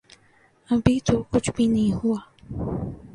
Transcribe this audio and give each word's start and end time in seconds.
ابھی 0.69 0.95
تو 1.05 1.15
کچھ 1.31 1.49
بھی 1.55 1.67
نہیں 1.67 1.93
ہوا۔ 1.93 2.19